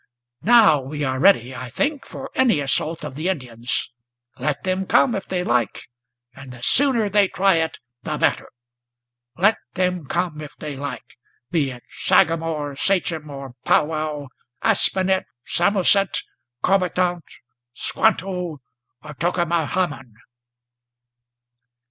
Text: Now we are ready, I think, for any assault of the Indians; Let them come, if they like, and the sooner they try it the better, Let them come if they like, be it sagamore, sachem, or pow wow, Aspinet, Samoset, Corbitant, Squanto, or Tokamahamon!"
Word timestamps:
Now 0.41 0.81
we 0.81 1.03
are 1.03 1.19
ready, 1.19 1.55
I 1.55 1.69
think, 1.69 2.05
for 2.07 2.31
any 2.33 2.59
assault 2.59 3.05
of 3.05 3.13
the 3.13 3.29
Indians; 3.29 3.91
Let 4.39 4.63
them 4.63 4.87
come, 4.87 5.13
if 5.13 5.27
they 5.27 5.43
like, 5.43 5.83
and 6.33 6.53
the 6.53 6.63
sooner 6.63 7.07
they 7.07 7.27
try 7.27 7.57
it 7.57 7.77
the 8.01 8.17
better, 8.17 8.49
Let 9.37 9.57
them 9.75 10.07
come 10.07 10.41
if 10.41 10.55
they 10.57 10.75
like, 10.75 11.19
be 11.51 11.69
it 11.69 11.83
sagamore, 11.87 12.75
sachem, 12.75 13.29
or 13.29 13.53
pow 13.63 13.85
wow, 13.85 14.29
Aspinet, 14.63 15.25
Samoset, 15.45 16.23
Corbitant, 16.63 17.21
Squanto, 17.75 18.59
or 19.03 19.13
Tokamahamon!" 19.13 20.13